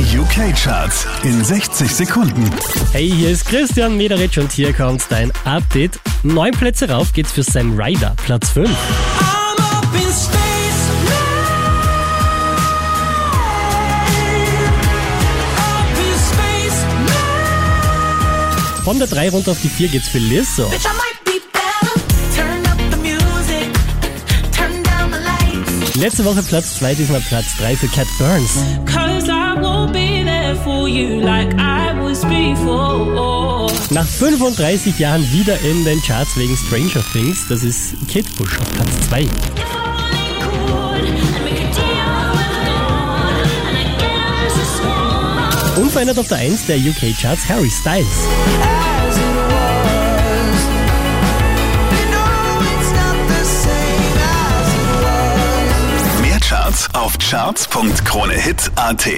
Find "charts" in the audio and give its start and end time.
36.00-36.36, 47.20-47.48, 56.40-56.88